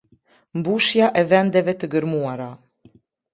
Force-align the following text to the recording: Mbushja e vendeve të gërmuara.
Mbushja 0.61 1.09
e 1.21 1.23
vendeve 1.33 1.77
të 1.83 1.91
gërmuara. 1.93 2.49